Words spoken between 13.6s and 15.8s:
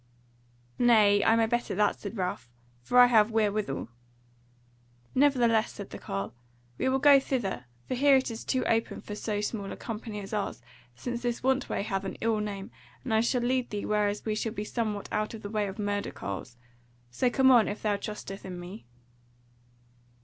thee whereas we shall be somewhat out of the way of